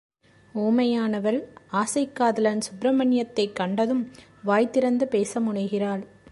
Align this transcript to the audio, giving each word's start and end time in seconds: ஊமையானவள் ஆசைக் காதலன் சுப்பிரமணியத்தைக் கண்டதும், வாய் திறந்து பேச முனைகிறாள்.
ஊமையானவள் 0.55 1.43
ஆசைக் 1.67 2.15
காதலன் 2.15 2.59
சுப்பிரமணியத்தைக் 2.59 3.53
கண்டதும், 3.53 4.11
வாய் 4.43 4.69
திறந்து 4.69 5.07
பேச 5.07 5.39
முனைகிறாள். 5.39 6.05